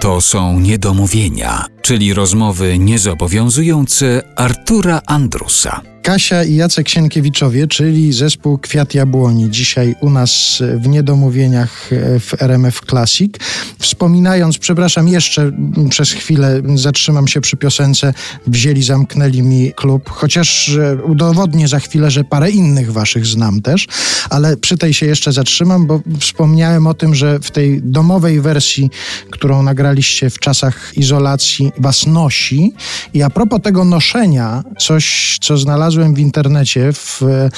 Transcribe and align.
To 0.00 0.20
są 0.20 0.60
niedomówienia, 0.60 1.64
czyli 1.86 2.14
rozmowy 2.14 2.78
niezobowiązujące 2.78 4.22
Artura 4.36 5.00
Andrusa. 5.06 5.82
Kasia 6.06 6.44
i 6.44 6.54
Jacek 6.54 6.88
Sienkiewiczowie, 6.88 7.66
czyli 7.66 8.12
zespół 8.12 8.58
Kwiat 8.58 8.94
Jabłoni, 8.94 9.50
dzisiaj 9.50 9.94
u 10.00 10.10
nas 10.10 10.62
w 10.76 10.88
Niedomówieniach 10.88 11.90
w 12.20 12.42
RMF 12.42 12.80
Classic. 12.90 13.34
Wspominając, 13.78 14.58
przepraszam, 14.58 15.08
jeszcze 15.08 15.52
przez 15.90 16.10
chwilę 16.10 16.62
zatrzymam 16.74 17.28
się 17.28 17.40
przy 17.40 17.56
piosence 17.56 18.14
Wzięli, 18.46 18.82
zamknęli 18.82 19.42
mi 19.42 19.72
klub, 19.72 20.10
chociaż 20.10 20.78
udowodnię 21.04 21.68
za 21.68 21.80
chwilę, 21.80 22.10
że 22.10 22.24
parę 22.24 22.50
innych 22.50 22.92
waszych 22.92 23.26
znam 23.26 23.62
też, 23.62 23.86
ale 24.30 24.56
przy 24.56 24.78
tej 24.78 24.94
się 24.94 25.06
jeszcze 25.06 25.32
zatrzymam, 25.32 25.86
bo 25.86 26.00
wspomniałem 26.20 26.86
o 26.86 26.94
tym, 26.94 27.14
że 27.14 27.38
w 27.40 27.50
tej 27.50 27.82
domowej 27.82 28.40
wersji, 28.40 28.90
którą 29.30 29.62
nagraliście 29.62 30.30
w 30.30 30.38
czasach 30.38 30.92
izolacji, 30.96 31.72
was 31.78 32.06
nosi 32.06 32.72
i 33.14 33.22
a 33.22 33.30
propos 33.30 33.60
tego 33.62 33.84
noszenia, 33.84 34.62
coś, 34.78 35.38
co 35.40 35.56
znalazłem 35.56 36.14
w 36.14 36.18
internecie, 36.18 36.92
w, 36.92 37.22
e, 37.22 37.50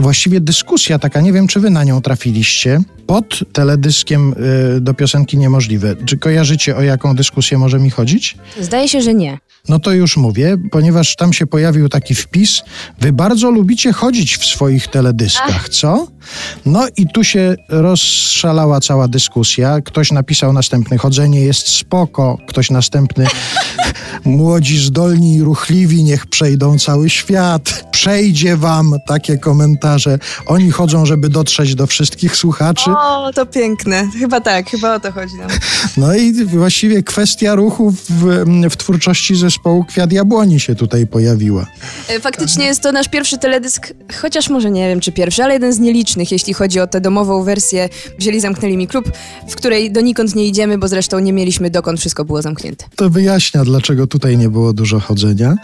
właściwie 0.00 0.40
dyskusja 0.40 0.98
taka, 0.98 1.20
nie 1.20 1.32
wiem 1.32 1.46
czy 1.46 1.60
wy 1.60 1.70
na 1.70 1.84
nią 1.84 2.00
trafiliście, 2.00 2.80
pod 3.06 3.44
teledyskiem 3.52 4.34
y, 4.76 4.80
do 4.80 4.94
piosenki 4.94 5.38
Niemożliwe. 5.38 5.96
Czy 6.06 6.18
kojarzycie 6.18 6.76
o 6.76 6.82
jaką 6.82 7.16
dyskusję 7.16 7.58
może 7.58 7.78
mi 7.78 7.90
chodzić? 7.90 8.36
Zdaje 8.60 8.88
się, 8.88 9.02
że 9.02 9.14
nie. 9.14 9.38
No 9.68 9.78
to 9.78 9.92
już 9.92 10.16
mówię, 10.16 10.56
ponieważ 10.70 11.16
tam 11.16 11.32
się 11.32 11.46
pojawił 11.46 11.88
taki 11.88 12.14
wpis. 12.14 12.62
Wy 13.00 13.12
bardzo 13.12 13.50
lubicie 13.50 13.92
chodzić 13.92 14.36
w 14.36 14.44
swoich 14.44 14.88
teledyskach, 14.88 15.56
Ach. 15.56 15.68
co? 15.68 16.08
No 16.66 16.86
i 16.96 17.06
tu 17.08 17.24
się 17.24 17.56
rozszalała 17.68 18.80
cała 18.80 19.08
dyskusja. 19.08 19.80
Ktoś 19.80 20.12
napisał 20.12 20.52
następny, 20.52 20.98
chodzenie 20.98 21.40
jest 21.40 21.68
spoko. 21.68 22.38
Ktoś 22.48 22.70
następny, 22.70 23.26
młodzi, 24.24 24.78
zdolni 24.78 25.34
i 25.34 25.42
ruchliwi, 25.42 26.04
niech 26.04 26.26
przejdą 26.26 26.78
cały 26.78 27.10
świat. 27.10 27.84
Przejdzie 27.90 28.56
wam 28.56 28.94
takie 29.06 29.38
komentarze. 29.38 30.18
Oni 30.46 30.70
chodzą, 30.70 31.06
żeby 31.06 31.28
dotrzeć 31.28 31.74
do 31.74 31.86
wszystkich 31.86 32.36
słuchaczy. 32.36 32.90
O, 32.90 33.32
to 33.34 33.46
piękne. 33.46 34.08
Chyba 34.18 34.40
tak, 34.40 34.70
chyba 34.70 34.94
o 34.94 35.00
to 35.00 35.12
chodzi 35.12 35.34
nam. 35.34 35.48
No 35.96 36.14
i 36.14 36.44
właściwie 36.44 37.02
kwestia 37.02 37.54
ruchu 37.54 37.90
w, 37.90 38.44
w 38.70 38.76
twórczości 38.76 39.36
zespołu 39.36 39.84
Kwiat 39.84 40.12
Jabłoni 40.12 40.60
się 40.60 40.74
tutaj 40.74 41.06
pojawiła. 41.06 41.66
E, 42.08 42.20
faktycznie 42.20 42.66
jest 42.66 42.82
to 42.82 42.92
nasz 42.92 43.08
pierwszy 43.08 43.38
teledysk, 43.38 43.92
chociaż 44.20 44.48
może 44.48 44.70
nie 44.70 44.88
wiem 44.88 45.00
czy 45.00 45.12
pierwszy, 45.12 45.44
ale 45.44 45.54
jeden 45.54 45.72
z 45.72 45.78
nielicznych, 45.78 46.15
jeśli 46.30 46.54
chodzi 46.54 46.80
o 46.80 46.86
tę 46.86 47.00
domową 47.00 47.42
wersję. 47.42 47.88
Wzięli, 48.18 48.40
zamknęli 48.40 48.76
mi 48.76 48.86
klub, 48.86 49.12
w 49.48 49.56
której 49.56 49.92
donikąd 49.92 50.34
nie 50.34 50.46
idziemy, 50.46 50.78
bo 50.78 50.88
zresztą 50.88 51.18
nie 51.18 51.32
mieliśmy 51.32 51.70
dokąd, 51.70 52.00
wszystko 52.00 52.24
było 52.24 52.42
zamknięte. 52.42 52.84
To 52.96 53.10
wyjaśnia, 53.10 53.64
dlaczego 53.64 54.06
tutaj 54.06 54.38
nie 54.38 54.48
było 54.48 54.72
dużo 54.72 55.00
chodzenia. 55.00 55.54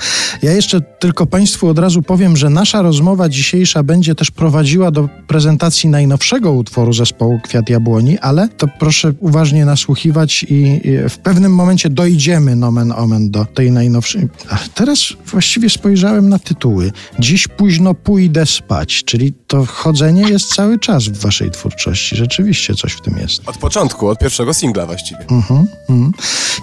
Ja 0.42 0.53
jeszcze 0.53 0.81
tylko 0.81 1.27
Państwu 1.27 1.69
od 1.69 1.78
razu 1.78 2.03
powiem, 2.03 2.36
że 2.36 2.50
nasza 2.50 2.83
rozmowa 2.83 3.28
dzisiejsza 3.28 3.83
będzie 3.83 4.14
też 4.14 4.31
prowadziła 4.31 4.91
do 4.91 5.09
prezentacji 5.27 5.89
najnowszego 5.89 6.53
utworu 6.53 6.92
zespołu 6.92 7.12
zespołu 7.12 7.41
Kwiat 7.41 7.69
Jabłoni, 7.69 8.19
ale 8.19 8.48
to 8.48 8.66
proszę 8.78 9.12
uważnie 9.20 9.64
nasłuchiwać 9.64 10.47
i, 10.48 10.81
w 11.09 11.19
pewnym 11.19 11.55
momencie 11.55 11.91
dojdziemy 11.91 12.56
nomen 12.56 12.92
omen 12.92 13.31
do 13.31 13.44
tej 13.44 13.70
najnowszej. 13.70 14.28
A 14.50 14.59
teraz 14.75 14.98
właściwie 15.27 15.70
spojrzałem 15.70 16.28
na 16.28 16.39
tytuły. 16.39 16.92
Dziś 17.19 17.48
późno 17.48 17.94
pójdę 17.94 18.47
spać, 18.47 19.05
czyli 19.05 19.33
to 19.47 19.64
chodzenie 19.66 20.22
jest 20.22 20.41
cały 20.46 20.78
czas 20.78 21.04
w 21.04 21.20
waszej 21.20 21.50
twórczości. 21.50 22.16
Rzeczywiście 22.16 22.74
coś 22.74 22.92
w 22.92 23.00
tym 23.00 23.18
jest. 23.18 23.48
Od 23.48 23.58
początku, 23.58 24.08
od 24.08 24.18
pierwszego 24.18 24.54
singla 24.54 24.86
właściwie. 24.86 25.20
Mhm, 25.20 25.66
mhm. 25.88 26.12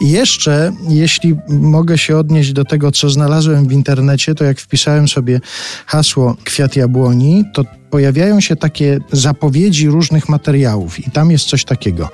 I 0.01 0.09
jeszcze, 0.09 0.71
jeśli 0.89 1.35
mogę 1.49 1.97
się 1.97 2.17
odnieść 2.17 2.53
do 2.53 2.65
tego, 2.65 2.91
co 2.91 3.09
znalazłem 3.09 3.67
w 3.67 3.71
internecie, 3.71 4.35
to 4.35 4.43
jak 4.43 4.59
wpisałem 4.59 5.07
sobie 5.07 5.39
hasło 5.85 6.35
Kwiat 6.43 6.75
Jabłoni, 6.75 7.43
to 7.53 7.63
pojawiają 7.89 8.41
się 8.41 8.55
takie 8.55 8.99
zapowiedzi 9.11 9.87
różnych 9.87 10.29
materiałów 10.29 11.07
i 11.07 11.11
tam 11.11 11.31
jest 11.31 11.45
coś 11.45 11.65
takiego. 11.65 12.09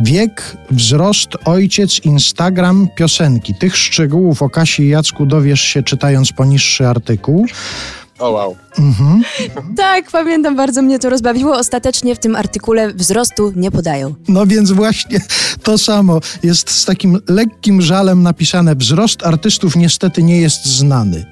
Wiek, 0.00 0.56
wzrost, 0.70 1.28
ojciec, 1.44 2.04
Instagram, 2.04 2.88
piosenki. 2.96 3.54
Tych 3.54 3.76
szczegółów 3.76 4.42
o 4.42 4.50
Kasi 4.50 4.82
i 4.82 4.88
Jacku 4.88 5.26
dowiesz 5.26 5.60
się 5.60 5.82
czytając 5.82 6.32
poniższy 6.32 6.88
artykuł. 6.88 7.46
O 8.22 8.24
oh, 8.24 8.34
wow. 8.34 8.56
Mhm. 8.78 9.22
Tak, 9.76 10.10
pamiętam, 10.10 10.56
bardzo 10.56 10.82
mnie 10.82 10.98
to 10.98 11.10
rozbawiło. 11.10 11.56
Ostatecznie 11.56 12.14
w 12.14 12.18
tym 12.18 12.36
artykule 12.36 12.94
wzrostu 12.94 13.52
nie 13.56 13.70
podają. 13.70 14.14
No 14.28 14.46
więc 14.46 14.72
właśnie 14.72 15.20
to 15.62 15.78
samo 15.78 16.20
jest 16.42 16.70
z 16.70 16.84
takim 16.84 17.18
lekkim 17.28 17.82
żalem 17.82 18.22
napisane: 18.22 18.76
wzrost 18.76 19.26
artystów 19.26 19.76
niestety 19.76 20.22
nie 20.22 20.40
jest 20.40 20.66
znany. 20.66 21.26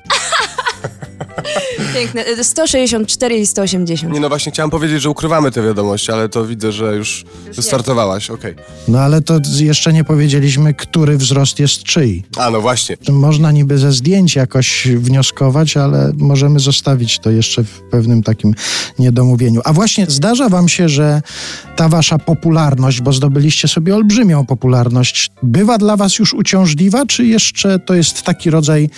Piękne. 1.95 2.45
164 2.45 3.39
i 3.39 3.47
180. 3.47 4.13
Nie 4.15 4.21
no 4.21 4.29
właśnie 4.29 4.53
chciałem 4.53 4.71
powiedzieć, 4.71 5.03
że 5.03 5.11
ukrywamy 5.11 5.51
te 5.51 5.63
wiadomości, 5.63 6.13
ale 6.13 6.29
to 6.29 6.47
widzę, 6.47 6.73
że 6.73 6.97
już 6.97 7.25
wystartowałaś, 7.57 8.31
okej. 8.31 8.55
No 8.89 9.01
ale 9.01 9.21
to 9.21 9.41
jeszcze 9.59 9.93
nie 9.93 10.05
powiedzieliśmy, 10.05 10.75
który 10.75 11.17
wzrost 11.17 11.59
jest 11.59 11.83
czyj. 11.83 12.25
A 12.37 12.51
no 12.51 12.61
właśnie. 12.61 12.97
Można 13.09 13.53
niby 13.53 13.79
ze 13.79 13.93
zdjęć 13.93 14.37
jakoś 14.37 14.89
wnioskować, 14.89 15.77
ale 15.77 16.13
możemy 16.17 16.61
zostawić 16.61 17.19
to 17.19 17.31
jeszcze 17.31 17.65
w 17.65 17.81
pewnym 17.91 18.23
takim 18.23 18.55
niedomówieniu. 18.99 19.61
A 19.65 19.73
właśnie 19.73 20.07
zdarza 20.09 20.49
wam 20.49 20.69
się, 20.69 20.89
że 20.89 21.23
ta 21.77 21.89
wasza 21.89 22.19
popularność, 22.19 23.01
bo 23.01 23.13
zdobyliście 23.13 23.69
sobie 23.69 23.97
olbrzymią 23.97 24.47
popularność, 24.47 25.31
bywa 25.43 25.79
dla 25.79 25.97
was 25.97 26.19
już 26.19 26.35
uciążliwa, 26.35 27.07
czy 27.07 27.27
jeszcze 27.27 27.79
to 27.79 27.95
jest 27.95 28.23
taki 28.23 28.51
rodzaj 28.51 28.91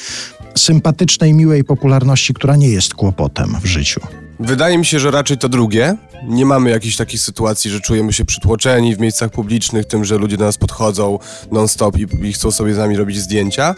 sympatycznej, 0.55 1.35
miłej 1.35 1.65
popularności, 1.65 2.35
która 2.35 2.57
nie 2.57 2.69
jest 2.69 2.95
kłopotem 2.95 3.57
w 3.63 3.67
życiu. 3.67 4.01
Wydaje 4.41 4.79
mi 4.79 4.85
się, 4.85 5.01
że 5.01 5.11
raczej 5.11 5.39
to 5.39 5.49
drugie. 5.49 5.97
Nie 6.29 6.47
mamy 6.47 6.71
jakichś 6.71 6.97
takich 6.97 7.21
sytuacji, 7.21 7.71
że 7.71 7.81
czujemy 7.81 8.13
się 8.13 8.25
przytłoczeni 8.25 8.97
w 8.97 9.01
miejscach 9.01 9.31
publicznych, 9.31 9.87
tym, 9.87 10.05
że 10.05 10.19
ludzie 10.19 10.37
do 10.37 10.45
nas 10.45 10.59
podchodzą 10.59 11.19
non-stop 11.53 11.99
i, 11.99 12.07
i 12.29 12.33
chcą 12.33 12.51
sobie 12.51 12.75
z 12.75 12.79
nami 12.79 12.97
robić 12.97 13.19
zdjęcia. 13.19 13.75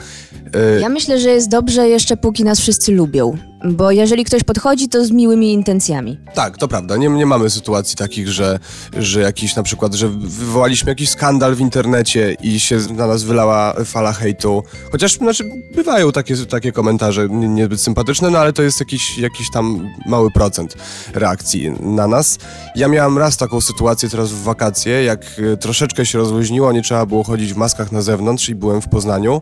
Y 0.76 0.80
ja 0.80 0.88
myślę, 0.88 1.20
że 1.20 1.30
jest 1.30 1.48
dobrze 1.48 1.88
jeszcze 1.88 2.16
póki 2.16 2.44
nas 2.44 2.60
wszyscy 2.60 2.92
lubią. 2.92 3.38
Bo 3.64 3.90
jeżeli 3.90 4.24
ktoś 4.24 4.42
podchodzi, 4.42 4.88
to 4.88 5.04
z 5.04 5.10
miłymi 5.10 5.52
intencjami. 5.52 6.18
Tak, 6.34 6.58
to 6.58 6.68
prawda. 6.68 6.96
Nie, 6.96 7.08
nie 7.08 7.26
mamy 7.26 7.50
sytuacji 7.50 7.96
takich, 7.96 8.28
że, 8.28 8.58
że 8.96 9.20
jakiś 9.20 9.56
na 9.56 9.62
przykład, 9.62 9.94
że 9.94 10.08
wywołaliśmy 10.08 10.90
jakiś 10.90 11.10
skandal 11.10 11.54
w 11.54 11.60
internecie 11.60 12.36
i 12.42 12.60
się 12.60 12.78
na 12.90 13.06
nas 13.06 13.22
wylała 13.22 13.74
fala 13.84 14.12
hejtu. 14.12 14.62
Chociaż 14.92 15.16
znaczy, 15.16 15.44
bywają 15.74 16.12
takie, 16.12 16.36
takie 16.36 16.72
komentarze 16.72 17.28
niezbyt 17.28 17.80
sympatyczne, 17.80 18.30
no 18.30 18.38
ale 18.38 18.52
to 18.52 18.62
jest 18.62 18.80
jakiś, 18.80 19.18
jakiś 19.18 19.50
tam 19.50 19.90
mały 20.06 20.30
procent 20.30 20.76
reakcji 21.14 21.70
na 21.80 22.06
nas. 22.06 22.38
Ja 22.76 22.88
miałam 22.88 23.18
raz 23.18 23.36
taką 23.36 23.60
sytuację 23.60 24.08
teraz 24.08 24.30
w 24.30 24.42
wakacje, 24.42 25.04
jak 25.04 25.20
e, 25.52 25.56
troszeczkę 25.56 26.06
się 26.06 26.18
rozluźniło, 26.18 26.72
nie 26.72 26.82
trzeba 26.82 27.06
było 27.06 27.24
chodzić 27.24 27.54
w 27.54 27.56
maskach 27.56 27.92
na 27.92 28.02
zewnątrz 28.02 28.48
i 28.48 28.54
byłem 28.54 28.80
w 28.80 28.88
Poznaniu, 28.88 29.40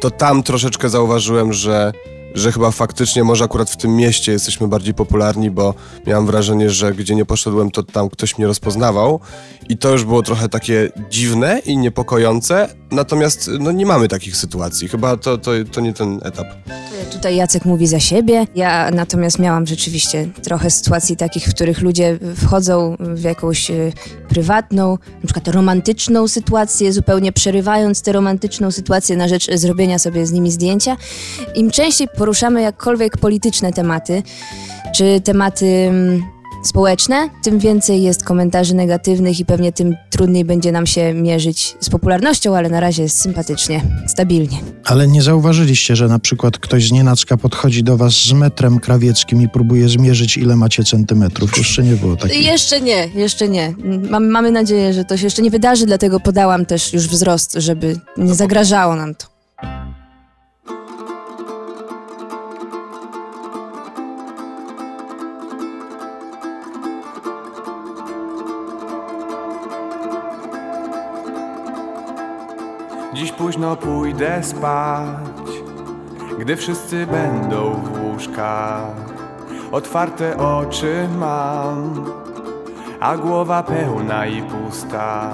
to 0.00 0.10
tam 0.10 0.42
troszeczkę 0.42 0.88
zauważyłem, 0.88 1.52
że 1.52 1.92
że 2.34 2.52
chyba 2.52 2.70
faktycznie 2.70 3.24
może 3.24 3.44
akurat 3.44 3.70
w 3.70 3.76
tym 3.76 3.96
mieście 3.96 4.32
jesteśmy 4.32 4.68
bardziej 4.68 4.94
popularni, 4.94 5.50
bo 5.50 5.74
miałem 6.06 6.26
wrażenie, 6.26 6.70
że 6.70 6.94
gdzie 6.94 7.14
nie 7.14 7.24
poszedłem, 7.24 7.70
to 7.70 7.82
tam 7.82 8.08
ktoś 8.08 8.38
mnie 8.38 8.46
rozpoznawał 8.46 9.20
i 9.68 9.76
to 9.76 9.90
już 9.90 10.04
było 10.04 10.22
trochę 10.22 10.48
takie 10.48 10.92
dziwne 11.10 11.58
i 11.58 11.76
niepokojące, 11.76 12.68
natomiast 12.90 13.50
no, 13.60 13.72
nie 13.72 13.86
mamy 13.86 14.08
takich 14.08 14.36
sytuacji. 14.36 14.88
Chyba 14.88 15.16
to, 15.16 15.38
to, 15.38 15.50
to 15.72 15.80
nie 15.80 15.92
ten 15.92 16.20
etap. 16.22 16.46
Tutaj 17.12 17.36
Jacek 17.36 17.64
mówi 17.64 17.86
za 17.86 18.00
siebie. 18.00 18.46
Ja 18.54 18.90
natomiast 18.90 19.38
miałam 19.38 19.66
rzeczywiście 19.66 20.28
trochę 20.42 20.70
sytuacji 20.70 21.16
takich, 21.16 21.46
w 21.46 21.54
których 21.54 21.80
ludzie 21.80 22.18
wchodzą 22.36 22.96
w 23.00 23.22
jakąś 23.22 23.70
y, 23.70 23.92
prywatną, 24.28 24.98
na 25.22 25.24
przykład 25.24 25.48
romantyczną 25.48 26.28
sytuację, 26.28 26.92
zupełnie 26.92 27.32
przerywając 27.32 28.02
tę 28.02 28.12
romantyczną 28.12 28.70
sytuację 28.70 29.16
na 29.16 29.28
rzecz 29.28 29.50
zrobienia 29.54 29.98
sobie 29.98 30.26
z 30.26 30.32
nimi 30.32 30.50
zdjęcia. 30.50 30.96
Im 31.54 31.70
częściej 31.70 32.08
poruszamy 32.22 32.62
jakkolwiek 32.62 33.18
polityczne 33.18 33.72
tematy, 33.72 34.22
czy 34.94 35.20
tematy 35.24 35.66
mm, 35.66 36.22
społeczne, 36.64 37.28
tym 37.42 37.58
więcej 37.58 38.02
jest 38.02 38.24
komentarzy 38.24 38.74
negatywnych 38.74 39.40
i 39.40 39.44
pewnie 39.44 39.72
tym 39.72 39.96
trudniej 40.10 40.44
będzie 40.44 40.72
nam 40.72 40.86
się 40.86 41.14
mierzyć 41.14 41.76
z 41.80 41.90
popularnością, 41.90 42.56
ale 42.56 42.68
na 42.68 42.80
razie 42.80 43.02
jest 43.02 43.20
sympatycznie, 43.20 43.82
stabilnie. 44.06 44.58
Ale 44.84 45.08
nie 45.08 45.22
zauważyliście, 45.22 45.96
że 45.96 46.08
na 46.08 46.18
przykład 46.18 46.58
ktoś 46.58 46.88
z 46.88 46.92
nienacka 46.92 47.36
podchodzi 47.36 47.82
do 47.82 47.96
was 47.96 48.12
z 48.12 48.32
metrem 48.32 48.78
krawieckim 48.78 49.42
i 49.42 49.48
próbuje 49.48 49.88
zmierzyć, 49.88 50.36
ile 50.36 50.56
macie 50.56 50.84
centymetrów? 50.84 51.58
Jeszcze 51.58 51.82
nie 51.82 51.96
było 51.96 52.16
takiego. 52.16 52.40
Jeszcze 52.40 52.80
nie, 52.80 53.08
jeszcze 53.14 53.48
nie. 53.48 53.74
Mamy, 54.10 54.28
mamy 54.28 54.50
nadzieję, 54.50 54.92
że 54.92 55.04
to 55.04 55.16
się 55.16 55.24
jeszcze 55.26 55.42
nie 55.42 55.50
wydarzy, 55.50 55.86
dlatego 55.86 56.20
podałam 56.20 56.66
też 56.66 56.92
już 56.92 57.08
wzrost, 57.08 57.54
żeby 57.56 57.96
nie 58.16 58.34
zagrażało 58.34 58.96
nam 58.96 59.14
to. 59.14 59.31
Dziś 73.22 73.32
późno 73.32 73.76
pójdę 73.76 74.42
spać, 74.42 75.50
gdy 76.38 76.56
wszyscy 76.56 77.06
będą 77.06 77.72
w 77.72 78.02
łóżkach. 78.02 78.96
Otwarte 79.72 80.36
oczy 80.36 81.08
mam, 81.18 82.04
a 83.00 83.16
głowa 83.16 83.62
pełna 83.62 84.26
i 84.26 84.42
pusta. 84.42 85.30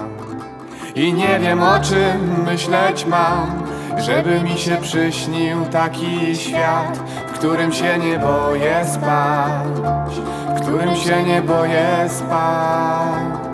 I 0.95 1.13
nie 1.13 1.39
wiem 1.41 1.63
o 1.63 1.81
czym 1.81 2.45
myśleć 2.45 3.07
mam, 3.07 3.63
żeby 3.99 4.41
mi 4.41 4.59
się 4.59 4.77
przyśnił 4.77 5.65
taki 5.65 6.37
świat, 6.37 6.99
w 7.29 7.33
którym 7.33 7.73
się 7.73 7.99
nie 7.99 8.19
boję 8.19 8.85
spać, 8.93 10.21
w 10.57 10.61
którym 10.61 10.97
się 10.97 11.23
nie 11.23 11.43
boję 11.43 12.09
spać. 12.09 13.48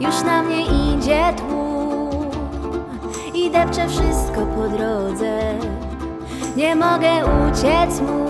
Już 0.00 0.22
na 0.22 0.42
mnie 0.42 0.62
idzie 0.62 1.32
tłum 1.36 2.30
i 3.34 3.50
depcze 3.50 3.88
wszystko 3.88 4.40
po 4.56 4.68
drodze. 4.68 5.38
Nie 6.56 6.76
mogę 6.76 7.08
uciec 7.48 8.00
mu, 8.00 8.26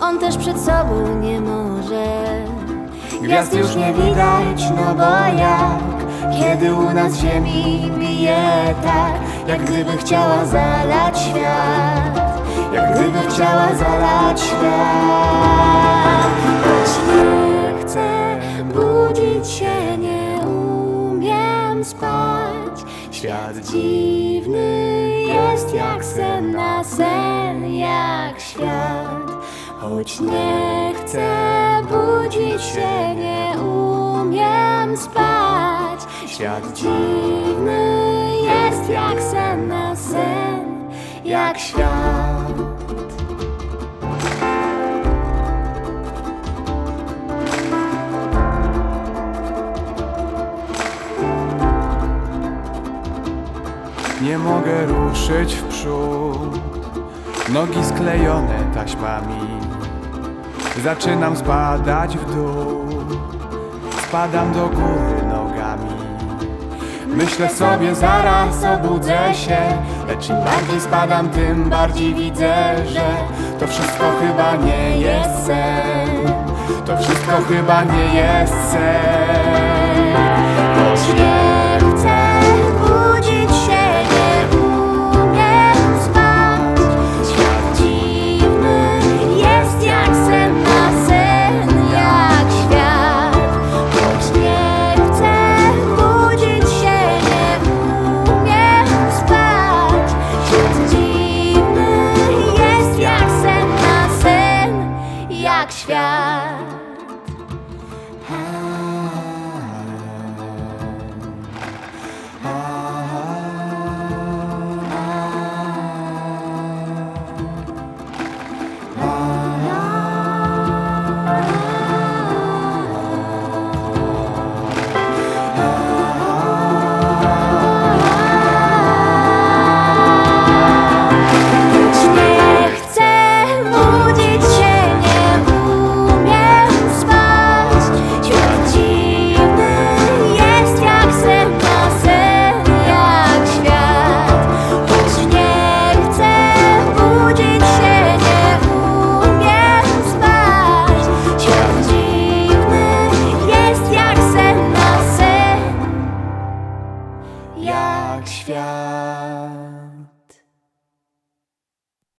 on 0.00 0.18
też 0.18 0.36
przed 0.36 0.60
sobą 0.60 1.20
nie 1.20 1.40
może. 1.40 2.04
Gwiazd 3.22 3.54
już 3.54 3.76
nie 3.76 3.92
widać, 3.92 4.70
no 4.76 4.94
bo 4.94 5.38
jak 5.38 5.94
Kiedy 6.38 6.74
u 6.74 6.92
nas 6.92 7.16
ziemi 7.16 7.90
bije 7.98 8.74
tak 8.84 9.12
Jak 9.46 9.64
gdyby 9.64 9.96
chciała 9.96 10.44
zalać 10.44 11.18
świat 11.18 12.33
Jak 12.74 12.94
gdyby 12.94 13.18
chciała 13.18 13.74
zalać 13.74 14.40
świat. 14.40 14.64
Choć 16.64 16.90
nie 17.08 17.82
chcę 17.82 18.40
budzić 18.74 19.48
się, 19.48 19.98
nie 19.98 20.40
umiem 20.46 21.84
spać. 21.84 22.84
Świat 23.10 23.56
dziwny 23.56 25.10
jest 25.26 25.74
jak 25.74 26.04
sen 26.04 26.52
na 26.52 26.84
sen, 26.84 27.74
jak 27.74 28.40
świat. 28.40 29.30
Choć 29.80 30.20
nie 30.20 30.92
chcę 30.94 31.28
budzić 31.82 32.62
się, 32.62 33.14
nie 33.14 33.62
umiem 33.62 34.96
spać. 34.96 36.00
Świat 36.26 36.72
dziwny 36.72 38.28
jest 38.44 38.90
jak 38.90 39.22
sen 39.22 39.68
na 39.68 39.96
sen, 39.96 40.90
jak 41.24 41.58
świat 41.58 42.33
Nie 54.24 54.38
mogę 54.38 54.86
ruszyć 54.86 55.54
w 55.54 55.64
przód. 55.64 56.60
Nogi 57.52 57.84
sklejone 57.84 58.58
taśmami. 58.74 59.40
Zaczynam 60.84 61.36
spadać 61.36 62.18
w 62.18 62.34
dół. 62.34 62.88
Spadam 64.08 64.52
do 64.52 64.68
góry 64.68 65.22
nogami. 65.28 65.90
Myślę 67.06 67.50
sobie 67.50 67.94
zaraz 67.94 68.64
obudzę 68.64 69.34
się. 69.34 69.58
Lecz 70.08 70.28
im 70.28 70.36
bardziej 70.36 70.80
spadam 70.80 71.28
tym 71.28 71.70
bardziej 71.70 72.14
widzę, 72.14 72.54
że 72.86 73.04
To 73.60 73.66
wszystko 73.66 74.04
chyba 74.20 74.56
nie 74.56 74.98
jest 74.98 75.46
sen. 75.46 76.32
To 76.86 76.96
wszystko 76.96 77.32
chyba 77.48 77.84
nie 77.84 78.14
jest 78.14 78.54
sen 78.72 79.43